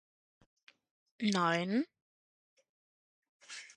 Nein... 1.35 1.85